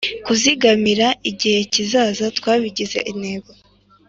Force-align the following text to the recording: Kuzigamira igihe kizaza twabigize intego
Kuzigamira 0.25 1.07
igihe 1.29 1.59
kizaza 1.73 2.25
twabigize 2.37 2.99
intego 3.11 3.51